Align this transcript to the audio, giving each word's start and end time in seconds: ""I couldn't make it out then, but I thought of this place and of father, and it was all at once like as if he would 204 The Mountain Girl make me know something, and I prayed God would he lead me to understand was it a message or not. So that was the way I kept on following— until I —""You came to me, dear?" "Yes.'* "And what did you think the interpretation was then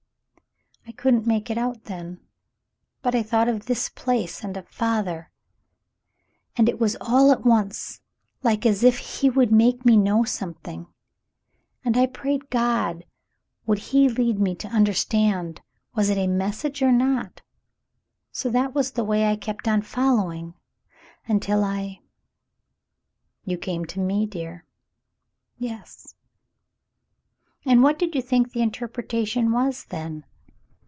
""I 1.01 1.01
couldn't 1.01 1.25
make 1.27 1.49
it 1.49 1.57
out 1.57 1.85
then, 1.85 2.19
but 3.01 3.15
I 3.15 3.23
thought 3.23 3.47
of 3.47 3.65
this 3.65 3.87
place 3.89 4.43
and 4.43 4.57
of 4.57 4.67
father, 4.67 5.31
and 6.57 6.67
it 6.67 6.79
was 6.81 6.97
all 6.99 7.31
at 7.31 7.45
once 7.45 8.01
like 8.43 8.65
as 8.65 8.83
if 8.83 8.97
he 8.97 9.29
would 9.29 9.49
204 9.49 9.49
The 9.49 9.55
Mountain 9.55 9.57
Girl 9.57 9.77
make 9.77 9.85
me 9.85 9.97
know 10.19 10.23
something, 10.25 10.87
and 11.85 11.97
I 11.97 12.05
prayed 12.07 12.49
God 12.49 13.05
would 13.65 13.79
he 13.79 14.09
lead 14.09 14.39
me 14.39 14.53
to 14.55 14.67
understand 14.67 15.61
was 15.95 16.09
it 16.09 16.17
a 16.17 16.27
message 16.27 16.81
or 16.83 16.91
not. 16.91 17.41
So 18.31 18.49
that 18.49 18.75
was 18.75 18.91
the 18.91 19.05
way 19.05 19.27
I 19.31 19.37
kept 19.37 19.67
on 19.69 19.81
following— 19.83 20.55
until 21.25 21.63
I 21.63 22.01
—""You 23.45 23.57
came 23.57 23.85
to 23.85 23.99
me, 23.99 24.25
dear?" 24.27 24.65
"Yes.'* 25.57 26.15
"And 27.65 27.81
what 27.81 27.97
did 27.97 28.13
you 28.13 28.21
think 28.21 28.51
the 28.51 28.61
interpretation 28.61 29.51
was 29.51 29.85
then 29.85 30.25